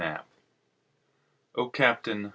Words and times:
O 1.53 1.69
CAPTAIN! 1.69 2.29